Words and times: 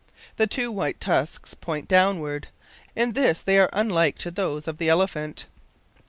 The 0.37 0.47
two 0.47 0.71
white 0.71 0.99
tusks 0.99 1.53
point 1.53 1.87
downward. 1.87 2.47
In 2.95 3.11
this 3.11 3.43
they 3.43 3.59
are 3.59 3.69
unlike 3.71 4.17
to 4.25 4.31
those 4.31 4.67
of 4.67 4.79
the 4.79 4.89
elephant. 4.89 5.45